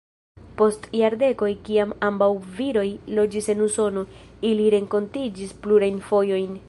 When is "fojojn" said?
6.09-6.59